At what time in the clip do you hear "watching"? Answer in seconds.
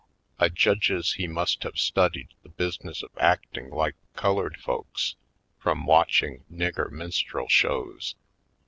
5.85-6.43